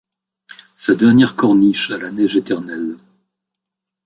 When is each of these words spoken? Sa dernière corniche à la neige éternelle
Sa 0.77 0.95
dernière 0.95 1.35
corniche 1.35 1.91
à 1.91 1.99
la 1.99 2.09
neige 2.09 2.35
éternelle 2.35 2.97